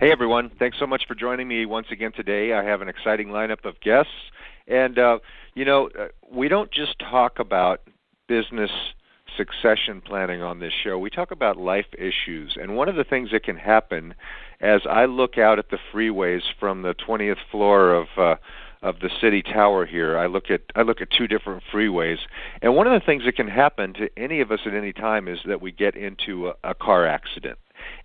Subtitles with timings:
[0.00, 2.52] Hey everyone, thanks so much for joining me once again today.
[2.52, 4.10] I have an exciting lineup of guests,
[4.66, 5.20] and uh,
[5.54, 7.82] you know, uh, we don't just talk about
[8.26, 8.72] business
[9.36, 10.98] succession planning on this show.
[10.98, 14.14] We talk about life issues, and one of the things that can happen
[14.60, 18.34] as I look out at the freeways from the 20th floor of uh,
[18.82, 22.18] of the city tower here, I look at I look at two different freeways,
[22.60, 25.28] and one of the things that can happen to any of us at any time
[25.28, 27.58] is that we get into a, a car accident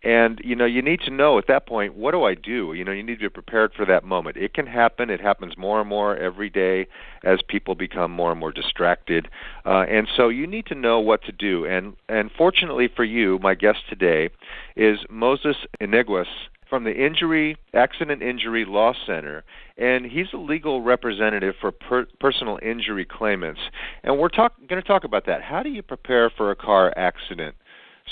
[0.04, 2.84] and you know you need to know at that point what do i do you
[2.84, 5.80] know you need to be prepared for that moment it can happen it happens more
[5.80, 6.88] and more every day
[7.24, 9.28] as people become more and more distracted
[9.66, 13.40] uh, and so you need to know what to do and and fortunately for you
[13.40, 14.30] my guest today
[14.76, 16.28] is moses Iniguez
[16.70, 19.44] from the Injury Accident Injury Law Center,
[19.78, 23.62] and he's a legal representative for per- personal injury claimants.
[24.04, 25.42] And we're talk- going to talk about that.
[25.42, 27.56] How do you prepare for a car accident?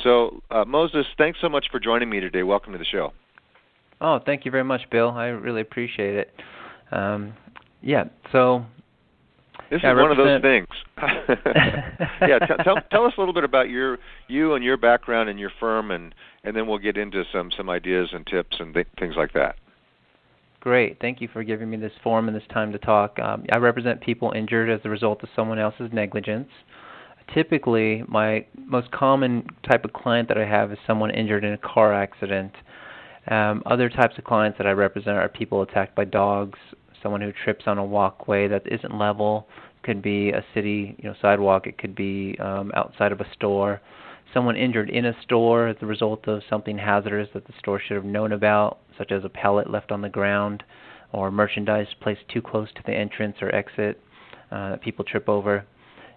[0.04, 2.44] So, uh, Moses, thanks so much for joining me today.
[2.44, 3.14] Welcome to the show.
[4.02, 5.10] Oh, thank you very much, Bill.
[5.10, 6.34] I really appreciate it.
[6.92, 7.34] Um,
[7.82, 8.66] yeah, so.
[9.72, 10.68] This yeah, is one of those things.
[12.22, 13.98] yeah, t- tell tell us a little bit about your
[14.28, 17.70] you and your background and your firm, and and then we'll get into some some
[17.70, 19.56] ideas and tips and th- things like that.
[20.60, 21.00] Great.
[21.00, 23.18] Thank you for giving me this forum and this time to talk.
[23.20, 26.50] Um, I represent people injured as a result of someone else's negligence
[27.34, 31.58] typically my most common type of client that I have is someone injured in a
[31.58, 32.54] car accident.
[33.28, 36.60] Um, other types of clients that I represent are people attacked by dogs,
[37.02, 39.48] someone who trips on a walkway that isn't level,
[39.84, 43.82] could be a city you know sidewalk, it could be um, outside of a store,
[44.34, 47.96] someone injured in a store as a result of something hazardous that the store should
[47.96, 50.64] have known about, such as a pellet left on the ground
[51.14, 54.02] or merchandise placed too close to the entrance or exit
[54.52, 55.66] uh, that people trip over.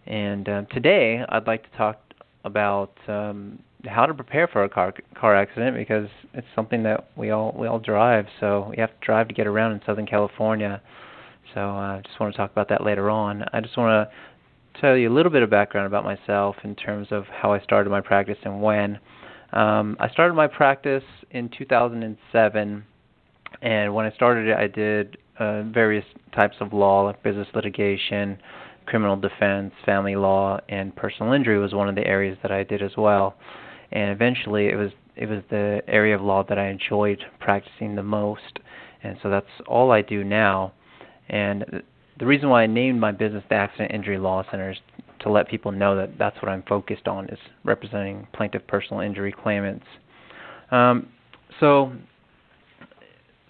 [0.09, 2.01] And uh, today, I'd like to talk
[2.45, 7.31] about um, how to prepare for a car car accident because it's something that we
[7.31, 8.25] all we all drive.
[8.41, 10.81] So we have to drive to get around in Southern California.
[11.55, 13.45] So uh, I just want to talk about that later on.
[13.53, 17.09] I just want to tell you a little bit of background about myself in terms
[17.11, 18.99] of how I started my practice and when.
[19.53, 22.85] Um, I started my practice in 2007,
[23.63, 26.05] and when I started it, I did uh, various
[26.35, 28.39] types of law, like business litigation,
[28.89, 32.83] criminal defense, family law, and personal injury was one of the areas that I did
[32.83, 33.35] as well.
[33.93, 38.03] And eventually, it was it was the area of law that I enjoyed practicing the
[38.03, 38.61] most,
[39.03, 40.73] and so that's all I do now.
[41.29, 41.83] And
[42.19, 44.79] the reason why I named my business the Accident Injury Law Center is
[45.21, 49.33] to let people know that that's what I'm focused on is representing plaintiff personal injury
[49.33, 49.87] claimants.
[50.71, 51.09] Um,
[51.61, 51.93] so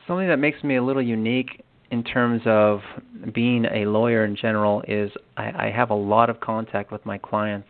[0.07, 2.81] something that makes me a little unique in terms of
[3.33, 7.19] being a lawyer in general is I, I have a lot of contact with my
[7.19, 7.69] clients.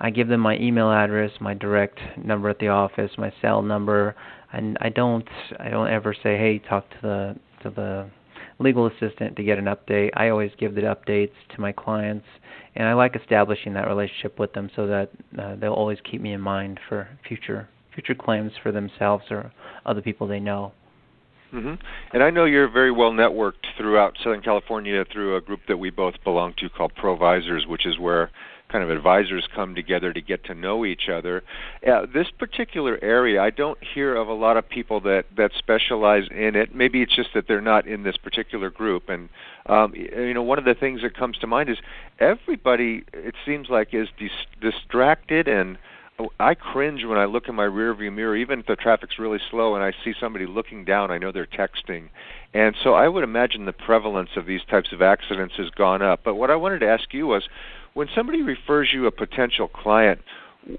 [0.00, 4.16] I give them my email address, my direct number at the office, my cell number,
[4.52, 5.28] and I don't
[5.60, 8.10] I don't ever say, "Hey, talk to the to the
[8.58, 12.26] legal assistant to get an update." I always give the updates to my clients,
[12.74, 16.32] and I like establishing that relationship with them so that uh, they'll always keep me
[16.32, 19.52] in mind for future future claims for themselves or
[19.86, 20.72] other people they know.
[21.52, 21.74] Mm-hmm.
[22.14, 25.90] And I know you're very well networked throughout Southern California through a group that we
[25.90, 28.30] both belong to called Provisors, which is where
[28.72, 31.44] kind of advisors come together to get to know each other.
[31.86, 36.24] Uh, this particular area, I don't hear of a lot of people that that specialize
[36.30, 36.74] in it.
[36.74, 39.10] Maybe it's just that they're not in this particular group.
[39.10, 39.28] And
[39.66, 41.76] um, you know, one of the things that comes to mind is
[42.18, 43.04] everybody.
[43.12, 45.76] It seems like is dis- distracted and
[46.40, 49.74] I cringe when I look in my rearview mirror, even if the traffic's really slow
[49.74, 51.10] and I see somebody looking down.
[51.10, 52.08] I know they're texting,
[52.52, 56.20] and so I would imagine the prevalence of these types of accidents has gone up.
[56.24, 57.48] But what I wanted to ask you was,
[57.94, 60.20] when somebody refers you a potential client,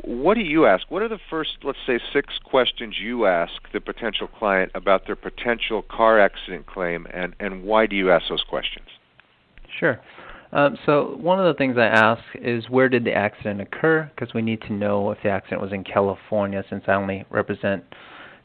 [0.04, 0.90] what do you ask?
[0.90, 5.16] What are the first, let's say, six questions you ask the potential client about their
[5.16, 8.88] potential car accident claim, and, and why do you ask those questions?
[9.80, 10.00] Sure.
[10.54, 14.10] Um, so one of the things I ask is where did the accident occur?
[14.16, 17.84] Because we need to know if the accident was in California, since I only represent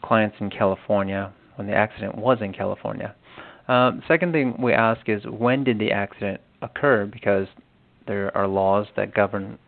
[0.02, 3.14] clients in California when the accident was in California.
[3.69, 7.05] Um, second thing we ask is when did the accident occur?
[7.05, 7.46] Because
[8.06, 9.58] there are laws that govern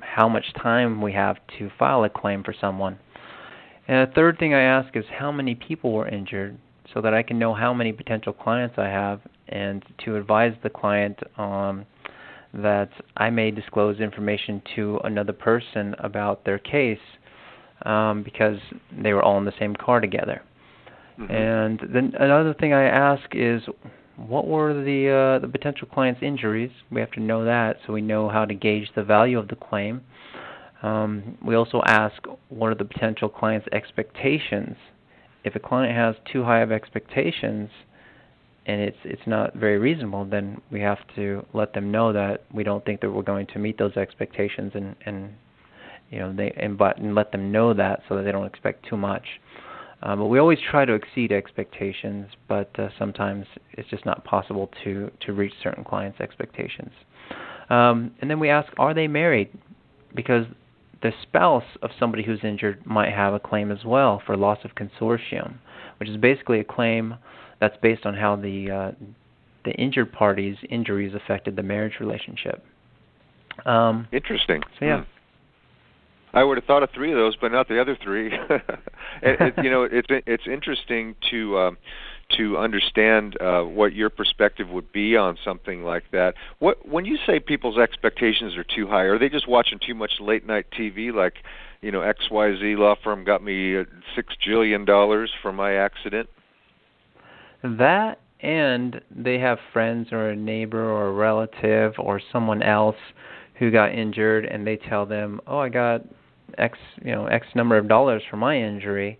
[0.00, 2.98] how much time we have to file a claim for someone.
[3.86, 6.58] And the third thing I ask is how many people were injured
[6.92, 10.70] so that I can know how many potential clients I have and to advise the
[10.70, 11.86] client um,
[12.52, 16.98] that I may disclose information to another person about their case
[17.82, 18.58] um, because
[19.02, 20.42] they were all in the same car together.
[21.18, 21.32] Mm-hmm.
[21.32, 23.62] And then another thing I ask is
[24.16, 26.70] what were the uh, the potential client's injuries?
[26.90, 29.56] We have to know that so we know how to gauge the value of the
[29.56, 30.02] claim.
[30.82, 34.76] Um, we also ask what are the potential client's expectations.
[35.44, 37.70] If a client has too high of expectations
[38.66, 42.64] and it's it's not very reasonable, then we have to let them know that we
[42.64, 45.30] don't think that we're going to meet those expectations and and
[46.10, 48.86] you know they and but and let them know that so that they don't expect
[48.88, 49.24] too much.
[50.02, 54.70] Um, but we always try to exceed expectations, but uh, sometimes it's just not possible
[54.84, 56.92] to to reach certain clients' expectations.
[57.70, 59.48] Um, and then we ask, are they married?
[60.14, 60.44] Because
[61.02, 64.72] the spouse of somebody who's injured might have a claim as well for loss of
[64.74, 65.54] consortium,
[65.98, 67.14] which is basically a claim
[67.60, 69.04] that's based on how the uh,
[69.64, 72.64] the injured party's injuries affected the marriage relationship.
[73.64, 74.62] Um, Interesting.
[74.78, 74.98] So yeah.
[74.98, 75.10] Hmm.
[76.34, 78.32] I would have thought of three of those, but not the other three.
[79.22, 81.78] it, it, you know, it's it's interesting to um,
[82.36, 86.34] to understand uh, what your perspective would be on something like that.
[86.58, 90.12] What when you say people's expectations are too high, are they just watching too much
[90.18, 91.14] late night TV?
[91.14, 91.34] Like,
[91.80, 93.84] you know, X Y Z law firm got me uh,
[94.16, 96.28] six jillion dollars for my accident.
[97.64, 102.96] That and they have friends or a neighbor or a relative or someone else
[103.54, 106.02] who got injured and they tell them, "Oh, I got
[106.58, 109.18] X, you know, X number of dollars for my injury,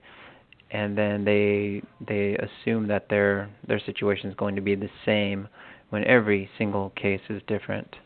[0.70, 5.48] and then they they assume that their their situation is going to be the same
[5.88, 7.96] when every single case is different.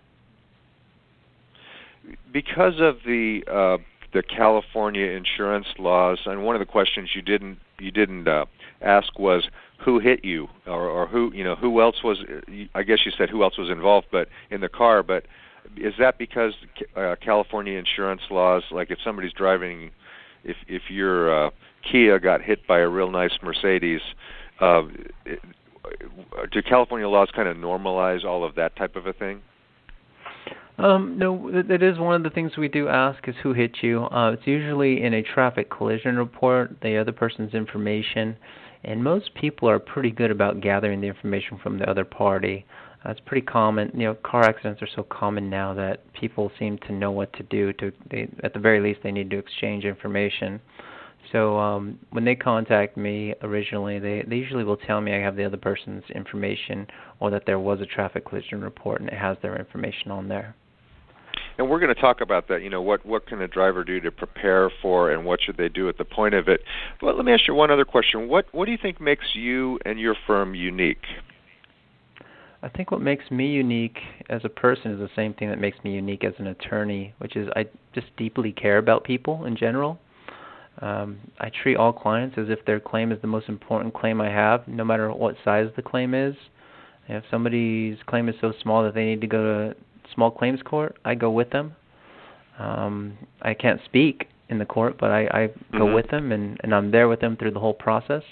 [2.33, 3.79] Because of the uh,
[4.13, 8.47] the California insurance laws, and one of the questions you didn't you didn't uh,
[8.81, 9.49] ask was
[9.85, 12.19] who hit you, or, or who you know who else was.
[12.75, 15.27] I guess you said who else was involved, but in the car, but
[15.77, 16.55] is that because
[16.97, 19.91] uh, California insurance laws, like if somebody's driving,
[20.45, 21.51] if if your uh,
[21.91, 24.01] Kia got hit by a real nice Mercedes,
[24.61, 24.83] uh,
[26.51, 29.43] do California laws kind of normalize all of that type of a thing?
[30.79, 34.05] Um, no, that is one of the things we do ask is who hit you.
[34.05, 38.37] Uh, it's usually in a traffic collision report, the other person's information,
[38.85, 42.65] and most people are pretty good about gathering the information from the other party.
[43.05, 43.91] Uh, it's pretty common.
[43.93, 47.43] You know, car accidents are so common now that people seem to know what to
[47.43, 47.73] do.
[47.73, 50.61] To they, at the very least, they need to exchange information.
[51.33, 55.37] So um, when they contact me originally, they, they usually will tell me I have
[55.37, 56.87] the other person's information
[57.19, 60.55] or that there was a traffic collision report and it has their information on there.
[61.59, 62.63] And we're going to talk about that.
[62.63, 65.69] You know, what what can a driver do to prepare for, and what should they
[65.69, 66.61] do at the point of it?
[67.01, 68.29] But let me ask you one other question.
[68.29, 71.05] What what do you think makes you and your firm unique?
[72.63, 75.79] I think what makes me unique as a person is the same thing that makes
[75.85, 79.99] me unique as an attorney, which is I just deeply care about people in general.
[80.81, 84.31] Um, I treat all clients as if their claim is the most important claim I
[84.31, 86.37] have, no matter what size the claim is.
[87.09, 89.77] If somebody's claim is so small that they need to go to
[90.15, 91.75] small claims court, I go with them.
[92.59, 95.95] Um, I can't speak in the court, but I, I go mm-hmm.
[95.95, 98.23] with them and, and I'm there with them through the whole process.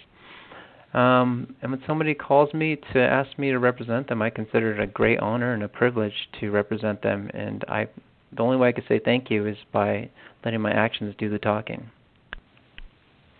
[0.94, 4.80] Um, and when somebody calls me to ask me to represent them, I consider it
[4.80, 7.30] a great honor and a privilege to represent them.
[7.34, 7.88] And I,
[8.34, 10.08] the only way I could say thank you is by
[10.44, 11.90] letting my actions do the talking.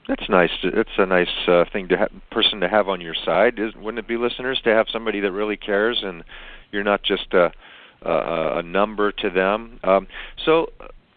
[0.06, 0.50] That's nice.
[0.62, 3.58] It's a nice uh, thing to have person to have on your side.
[3.58, 6.22] Is, wouldn't it be, listeners, to have somebody that really cares and
[6.70, 7.50] you're not just a,
[8.06, 9.80] a number to them?
[9.84, 10.06] Um,
[10.44, 10.66] so,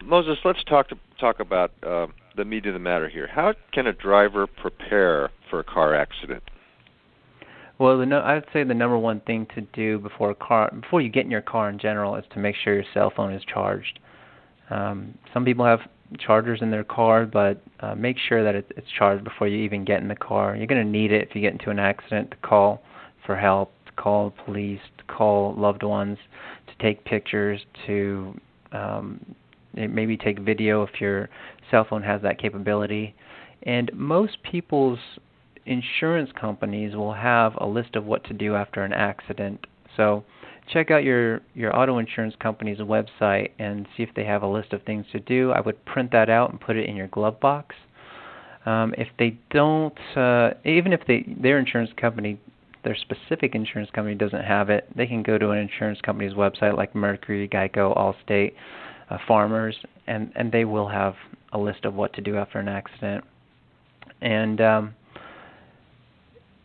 [0.03, 1.71] Moses, let's talk to, talk about.
[1.83, 2.07] Uh,
[2.39, 3.27] the meat of the matter here.
[3.27, 6.41] How can a driver prepare for a car accident?
[7.77, 11.01] Well, the no, I'd say the number one thing to do before a car, before
[11.01, 13.43] you get in your car in general, is to make sure your cell phone is
[13.43, 13.99] charged.
[14.69, 15.79] Um, some people have
[16.17, 19.85] chargers in their car, but uh, make sure that it, it's charged before you even
[19.85, 20.55] get in the car.
[20.55, 22.81] You're going to need it if you get into an accident to call
[23.25, 26.17] for help, call police, to call loved ones,
[26.67, 28.33] to take pictures, to
[28.71, 29.35] um,
[29.73, 31.29] maybe take video if your
[31.69, 33.15] cell phone has that capability.
[33.63, 34.99] And most people's
[35.65, 39.65] insurance companies will have a list of what to do after an accident.
[39.97, 40.23] So
[40.71, 44.73] check out your your auto insurance company's website and see if they have a list
[44.73, 45.51] of things to do.
[45.51, 47.75] I would print that out and put it in your glove box.
[48.65, 52.39] Um, if they don't, uh, even if they their insurance company,
[52.89, 56.75] their specific insurance company doesn't have it, they can go to an insurance company's website
[56.75, 58.53] like Mercury, Geico, Allstate,
[59.11, 59.75] uh, Farmers,
[60.07, 61.13] and and they will have
[61.53, 63.23] a list of what to do after an accident.
[64.21, 64.95] And um,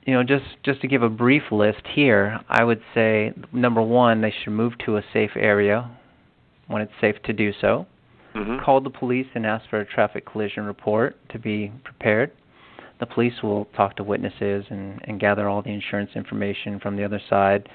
[0.07, 4.23] you know, just just to give a brief list here, I would say number one,
[4.23, 5.91] they should move to a safe area
[6.69, 7.87] when it's safe to do so.
[8.35, 8.65] Mm-hmm.
[8.65, 12.33] Call the police and ask for a traffic collision report to be prepared.
[13.01, 17.05] The police will talk to witnesses and, and gather all the insurance information from the
[17.05, 17.69] other side,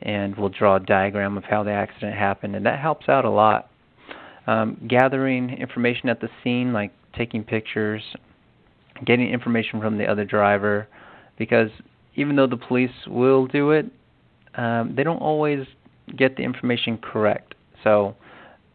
[0.00, 3.30] and we'll draw a diagram of how the accident happened, and that helps out a
[3.30, 3.68] lot.
[4.46, 8.02] Um, gathering information at the scene, like taking pictures,
[9.04, 10.88] getting information from the other driver,
[11.38, 11.70] because
[12.16, 13.86] even though the police will do it,
[14.54, 15.66] um, they don't always
[16.16, 17.54] get the information correct.
[17.84, 18.16] So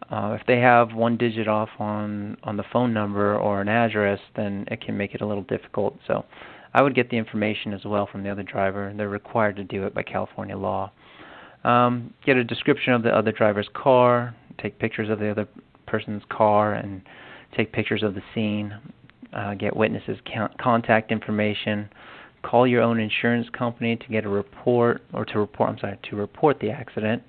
[0.10, 4.20] uh, if they have one digit off on on the phone number or an address,
[4.36, 5.98] then it can make it a little difficult.
[6.08, 6.26] So
[6.74, 8.94] I would get the information as well from the other driver.
[8.96, 10.92] They're required to do it by California law.
[11.64, 14.36] Um, get a description of the other driver's car.
[14.62, 15.48] Take pictures of the other
[15.86, 17.02] person's car and
[17.56, 18.74] take pictures of the scene.
[19.34, 20.18] Uh, get witnesses'
[20.60, 21.90] contact information
[22.44, 26.16] call your own insurance company to get a report or to report I'm sorry to
[26.16, 27.24] report the accident.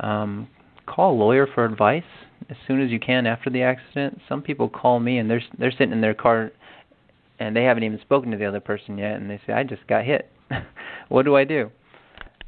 [0.00, 0.48] Um,
[0.86, 2.04] call a lawyer for advice
[2.50, 4.20] as soon as you can after the accident.
[4.28, 6.52] Some people call me and they're they're sitting in their car
[7.38, 9.86] and they haven't even spoken to the other person yet and they say I just
[9.86, 10.30] got hit.
[11.08, 11.70] what do I do?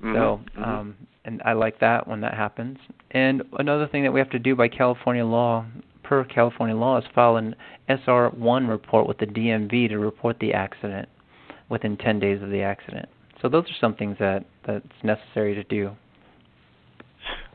[0.03, 0.15] Mm-hmm.
[0.15, 0.63] So mm-hmm.
[0.63, 2.79] um and I like that when that happens.
[3.13, 5.65] And another thing that we have to do by California law
[6.03, 7.57] per California law is file an
[7.89, 11.09] SR1 report with the DMV to report the accident
[11.71, 13.09] within 10 days of the accident.
[13.41, 15.91] So those are some things that that's necessary to do.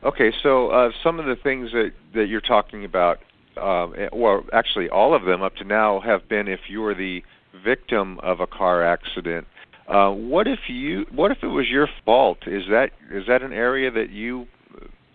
[0.03, 3.19] Okay, so uh, some of the things that that you're talking about,
[3.57, 7.21] eh, well, actually all of them up to now have been if you were the
[7.63, 9.45] victim of a car accident.
[9.87, 11.05] Uh, what if you?
[11.13, 12.39] What if it was your fault?
[12.47, 14.47] Is that is that an area that you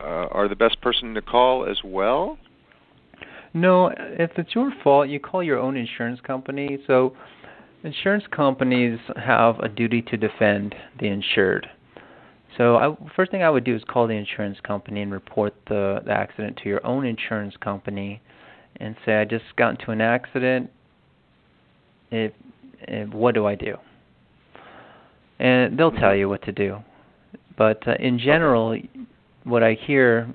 [0.01, 2.39] uh, are the best person to call as well?
[3.55, 6.79] No, if it's your fault, you call your own insurance company.
[6.89, 7.15] So
[7.85, 11.69] Insurance companies have a duty to defend the insured.
[12.57, 16.01] So, I, first thing I would do is call the insurance company and report the,
[16.05, 18.21] the accident to your own insurance company,
[18.77, 20.71] and say, "I just got into an accident.
[22.11, 22.35] It,
[22.83, 23.77] it, what do I do?"
[25.39, 26.79] And they'll tell you what to do.
[27.57, 28.79] But uh, in general,
[29.45, 30.33] what I hear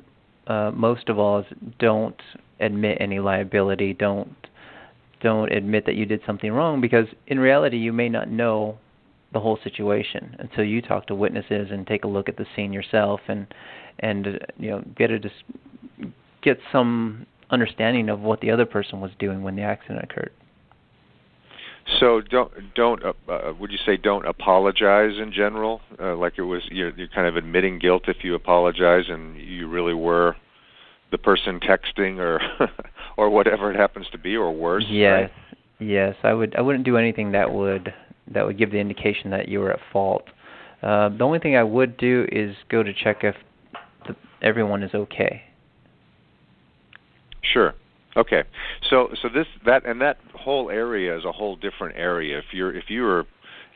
[0.48, 1.46] uh, most of all is
[1.80, 2.20] don't
[2.60, 3.94] admit any liability.
[3.94, 4.36] Don't
[5.22, 8.78] don't admit that you did something wrong because in reality you may not know
[9.33, 12.74] the whole situation until you talk to witnesses and take a look at the scene
[12.74, 13.48] yourself and
[14.00, 19.01] and uh, you know get a dis- get some understanding of what the other person
[19.01, 20.31] was doing when the accident occurred.
[22.00, 25.81] So don't don't uh, uh, would you say don't apologize in general?
[26.00, 29.67] Uh, like it was you're, you're kind of admitting guilt if you apologize and you
[29.67, 30.36] really were
[31.12, 32.39] the person texting or
[33.17, 35.31] or whatever it happens to be or worse yes right?
[35.79, 37.91] yes i would i wouldn't do anything that would
[38.33, 40.24] that would give the indication that you were at fault.
[40.81, 43.36] Uh, the only thing i would do is go to check if
[44.07, 45.41] the, everyone is okay.
[47.41, 47.74] Sure.
[48.15, 48.43] Okay.
[48.89, 52.38] So so this that and that whole area is a whole different area.
[52.38, 53.25] If you're if you were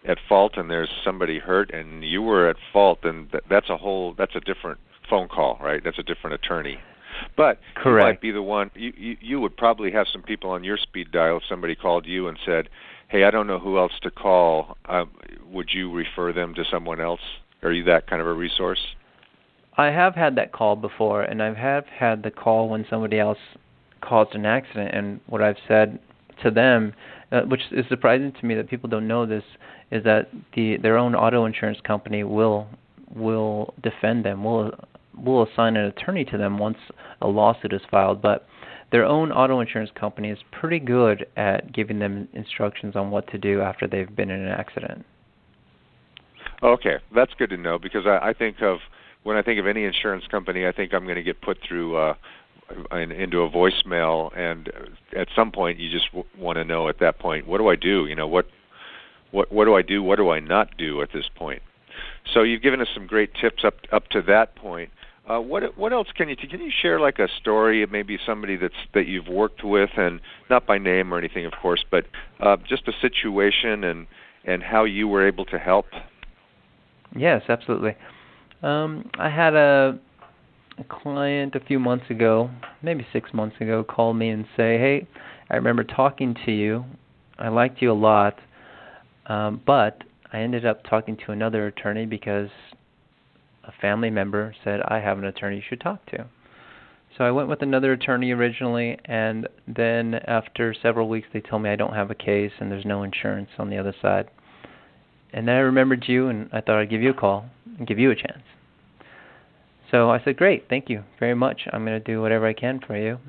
[0.08, 3.78] at fault and there's somebody hurt and you were at fault then that, that's a
[3.78, 4.80] whole that's a different
[5.10, 5.82] phone call right?
[5.84, 6.78] That's a different attorney.
[7.38, 7.86] But Correct.
[7.86, 8.72] you might be the one.
[8.76, 12.06] You, you you would probably have some people on your speed dial if somebody called
[12.06, 12.70] you and said,
[13.14, 14.76] "Hey, I don't know who else to call.
[14.90, 15.06] Uh,
[15.52, 17.20] would you refer them to someone else?
[17.62, 18.96] Are you that kind of a resource?"
[19.78, 23.38] I have had that call before, and I have had the call when somebody else
[24.02, 24.96] caused an accident.
[24.96, 26.00] And what I've said
[26.42, 26.96] to them,
[27.32, 29.44] uh, which is surprising to me that people don't know this,
[29.92, 32.68] is that the their own auto insurance company will
[33.14, 34.72] will defend them, will
[35.16, 36.80] will assign an attorney to them once
[37.22, 38.48] a lawsuit is filed, but
[38.94, 43.40] their own auto insurance company is pretty good at giving them instructions on what to
[43.40, 45.04] do after they've been in an accident.
[46.62, 48.78] Okay, that's good to know because I, I think of
[49.24, 51.98] when I think of any insurance company, I think I'm going to get put through
[51.98, 52.14] uh,
[52.92, 54.72] in, into a voicemail, and
[55.18, 57.76] at some point, you just w- want to know at that point, what do I
[57.76, 58.06] do?
[58.06, 58.46] You know, what
[59.32, 60.04] what what do I do?
[60.04, 61.64] What do I not do at this point?
[62.32, 64.92] So you've given us some great tips up up to that point.
[65.30, 68.58] Uh, what what else can you can you share like a story of maybe somebody
[68.58, 72.06] that's that you've worked with and not by name or anything of course but
[72.42, 74.08] uh, just a situation and
[74.46, 75.86] and how you were able to help?
[77.16, 77.96] Yes absolutely.
[78.62, 80.00] Um, I had a,
[80.78, 82.50] a client a few months ago
[82.82, 85.08] maybe six months ago call me and say hey
[85.50, 86.84] I remember talking to you.
[87.40, 88.40] I liked you a lot
[89.28, 90.04] um, but
[90.34, 92.50] I ended up talking to another attorney because
[93.64, 96.26] a family member said, I have an attorney you should talk to.
[97.18, 101.70] So I went with another attorney originally, and then after several weeks, they told me
[101.70, 104.30] I don't have a case and there's no insurance on the other side.
[105.32, 107.46] And then I remembered you, and I thought I'd give you a call
[107.78, 108.44] and give you a chance.
[109.92, 111.62] So I said, Great, thank you very much.
[111.72, 113.20] I'm going to do whatever I can for you.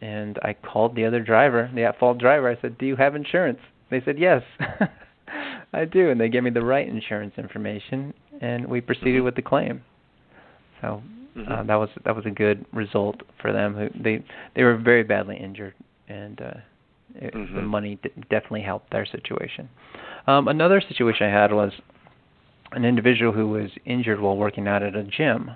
[0.00, 2.48] And I called the other driver, the at fault driver.
[2.50, 3.60] I said, Do you have insurance?
[3.90, 4.42] They said, Yes.
[5.72, 9.24] I do, and they gave me the right insurance information, and we proceeded mm-hmm.
[9.24, 9.82] with the claim.
[10.80, 11.02] So
[11.36, 11.52] mm-hmm.
[11.52, 13.90] uh, that was that was a good result for them.
[14.02, 15.74] They they were very badly injured,
[16.08, 16.54] and uh,
[17.14, 17.56] it, mm-hmm.
[17.56, 19.68] the money d- definitely helped their situation.
[20.26, 21.72] Um, another situation I had was
[22.72, 25.50] an individual who was injured while working out at a gym.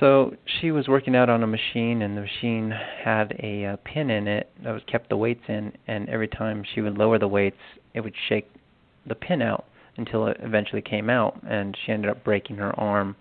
[0.00, 4.10] So she was working out on a machine, and the machine had a uh, pin
[4.10, 5.72] in it that was kept the weights in.
[5.88, 7.58] And every time she would lower the weights,
[7.94, 8.48] it would shake
[9.06, 9.64] the pin out
[9.98, 13.16] until it eventually came out, and she ended up breaking her arm.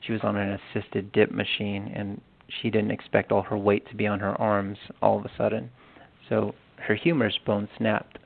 [0.00, 2.20] She was on an assisted dip machine, and
[2.60, 5.70] she didn't expect all her weight to be on her arms all of a sudden.
[6.28, 8.18] So her humerus bone snapped.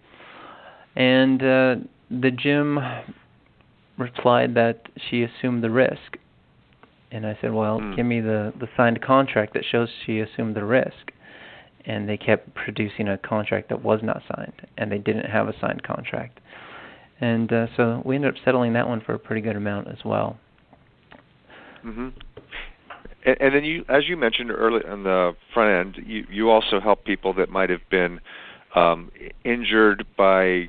[0.97, 1.77] And uh,
[2.11, 2.79] the gym
[3.97, 6.17] replied that she assumed the risk.
[7.13, 7.97] And I said, "Well, mm.
[7.97, 11.13] give me the the signed contract that shows she assumed the risk."
[11.87, 15.55] And they kept producing a contract that was not signed, and they didn't have a
[15.61, 16.39] signed contract
[17.21, 19.99] and uh, so we ended up settling that one for a pretty good amount as
[20.05, 20.39] well.
[21.85, 22.13] Mhm.
[23.25, 26.81] And, and then you, as you mentioned earlier on the front end, you you also
[26.81, 28.21] help people that might have been
[28.75, 29.11] um,
[29.45, 30.69] injured by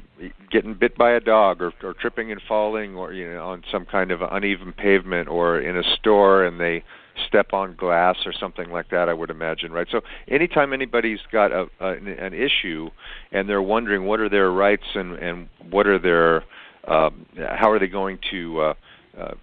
[0.49, 3.85] getting bit by a dog or, or tripping and falling or you know on some
[3.85, 6.83] kind of uneven pavement or in a store and they
[7.27, 9.87] step on glass or something like that i would imagine right?
[9.91, 12.89] So anytime anybody's got a, a an issue
[13.31, 16.43] and they're wondering what are their rights and and what are their
[16.87, 18.73] um, how are they going to uh,
[19.17, 19.33] uh,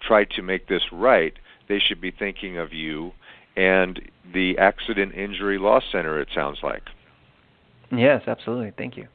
[0.00, 1.34] try to make this right
[1.68, 3.12] they should be thinking of you
[3.56, 4.00] and
[4.32, 6.82] the accident injury law center it sounds like.
[7.92, 8.72] Yes absolutely.
[8.76, 9.06] Thank you.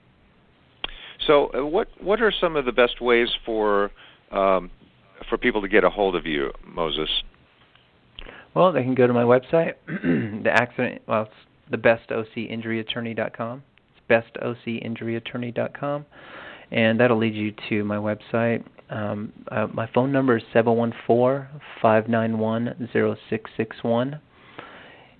[1.28, 3.92] So uh, what what are some of the best ways for
[4.32, 4.72] um,
[5.30, 7.10] for people to get a hold of you moses
[8.56, 11.02] well, they can go to my website, the accident.
[11.08, 11.32] Well, it's
[11.70, 13.64] the bestocinjuryattorney.com.
[14.10, 16.06] It's bestocinjuryattorney.com,
[16.72, 18.64] and that'll lead you to my website.
[18.90, 21.50] Um, uh, my phone number is seven one four
[21.82, 24.22] five nine one zero six six one,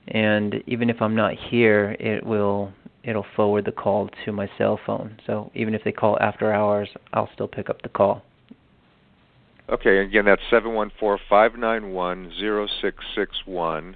[0.08, 2.72] and even if I'm not here, it will
[3.04, 5.18] it'll forward the call to my cell phone.
[5.28, 8.24] So even if they call after hours, I'll still pick up the call.
[9.70, 13.96] Okay, again, that's seven one four five nine one zero six six one.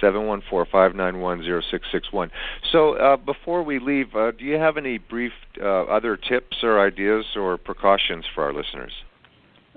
[0.00, 2.30] Seven one four five nine one zero six six one.
[2.70, 6.80] So uh, before we leave, uh, do you have any brief uh, other tips or
[6.80, 8.92] ideas or precautions for our listeners?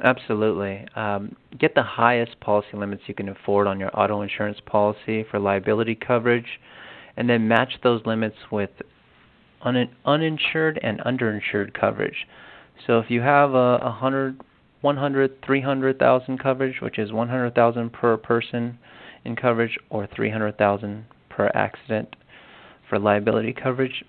[0.04, 0.88] Absolutely.
[0.95, 5.39] Um, get the highest policy limits you can afford on your auto insurance policy for
[5.39, 6.60] liability coverage,
[7.17, 8.69] and then match those limits with
[9.62, 12.27] un- uninsured and underinsured coverage.
[12.86, 14.39] So if you have a, a hundred
[14.81, 18.77] 100, 300,000 coverage, which is 100,000 per person
[19.23, 22.15] in coverage, or 300,000 per accident
[22.89, 24.03] for liability coverage.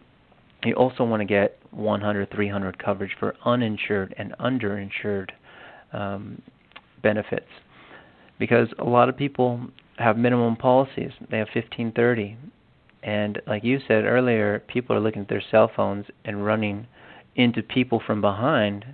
[0.65, 5.31] You also want to get 100, 300 coverage for uninsured and underinsured
[5.93, 6.41] um,
[7.03, 7.49] benefits,
[8.39, 9.61] because a lot of people
[9.99, 11.11] have minimum policies.
[11.31, 12.37] They have 15, 30,
[13.03, 16.87] and like you said earlier, people are looking at their cell phones and running
[17.35, 18.85] into people from behind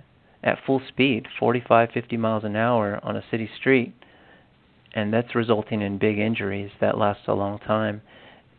[0.43, 3.93] at full speed, 45, 50 miles an hour on a city street,
[4.93, 8.01] and that's resulting in big injuries that last a long time.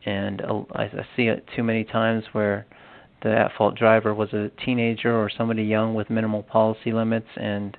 [0.04, 2.66] And uh, I, I see it too many times where
[3.22, 7.76] the at-fault driver was a teenager or somebody young with minimal policy limits, and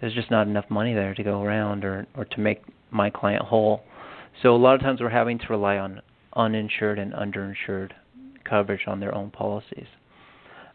[0.00, 3.42] there's just not enough money there to go around or or to make my client
[3.42, 3.82] whole.
[4.42, 6.02] So a lot of times we're having to rely on
[6.34, 7.92] uninsured and underinsured
[8.44, 9.86] coverage on their own policies.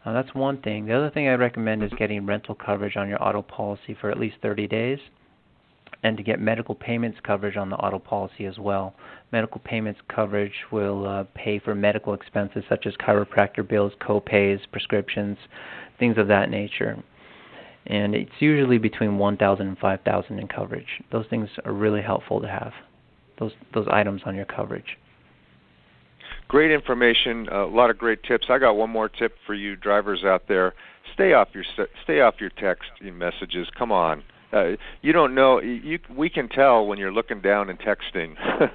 [0.04, 0.86] Uh, that's one thing.
[0.86, 4.18] The other thing I recommend is getting rental coverage on your auto policy for at
[4.18, 4.98] least 30 days
[6.02, 8.94] and to get medical payments coverage on the auto policy as well.
[9.30, 15.38] Medical payments coverage will uh, pay for medical expenses such as chiropractor bills, co-pays, prescriptions,
[15.98, 17.02] things of that nature.
[17.86, 21.02] and it's usually between 1,000 and 5,000 in coverage.
[21.10, 22.72] Those things are really helpful to have.
[23.38, 24.98] Those those items on your coverage.
[26.52, 28.48] Great information, a lot of great tips.
[28.50, 30.74] I got one more tip for you drivers out there.
[31.14, 31.64] Stay off your
[32.04, 33.68] stay off your text messages.
[33.78, 34.22] Come on.
[34.52, 38.34] Uh, you don't know you we can tell when you're looking down and texting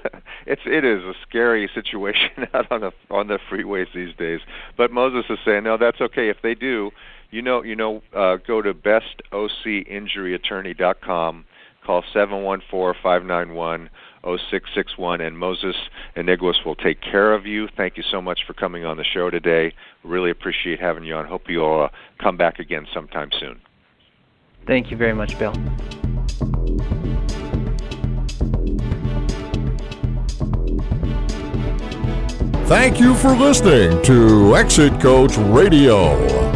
[0.47, 4.39] it's it is a scary situation out on the on the freeways these days
[4.75, 6.89] but moses is saying no that's okay if they do
[7.29, 11.45] you know you know uh, go to bestocinjuryattorney.com
[11.87, 13.87] call 714-591
[14.23, 15.75] 0661 and Moses
[16.17, 17.69] Iniguez will take care of you.
[17.77, 19.73] Thank you so much for coming on the show today.
[20.03, 21.25] Really appreciate having you on.
[21.25, 21.89] Hope you'll uh,
[22.21, 23.61] come back again sometime soon.
[24.65, 25.53] Thank you very much, Bill.
[32.65, 36.46] Thank you for listening to Exit Coach Radio.